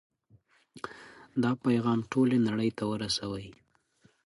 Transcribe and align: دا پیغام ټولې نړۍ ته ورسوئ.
دا 1.41 1.51
پیغام 1.63 1.99
ټولې 2.11 2.37
نړۍ 2.47 2.69
ته 2.77 2.83
ورسوئ. 2.91 3.47